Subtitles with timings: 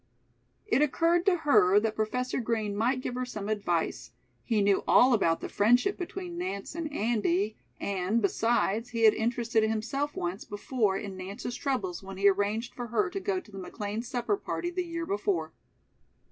[0.65, 4.09] It occurred to her that Professor Green might give her some advice.
[4.43, 9.61] He knew all about the friendship between Nance and Andy, and, besides, he had interested
[9.63, 13.59] himself once before in Nance's troubles when he arranged for her to go to the
[13.59, 15.53] McLeans' supper party the year before.